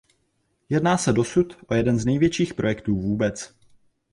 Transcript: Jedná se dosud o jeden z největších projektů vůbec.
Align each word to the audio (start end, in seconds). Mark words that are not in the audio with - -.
Jedná 0.69 0.97
se 0.97 1.13
dosud 1.13 1.57
o 1.67 1.73
jeden 1.73 1.99
z 1.99 2.05
největších 2.05 2.53
projektů 2.53 3.01
vůbec. 3.01 3.55